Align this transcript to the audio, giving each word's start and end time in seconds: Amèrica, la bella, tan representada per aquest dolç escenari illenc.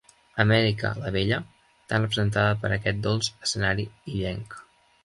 Amèrica, 0.43 0.91
la 1.01 1.11
bella, 1.17 1.39
tan 1.91 2.07
representada 2.09 2.59
per 2.65 2.75
aquest 2.79 3.07
dolç 3.07 3.31
escenari 3.47 3.91
illenc. 4.17 4.63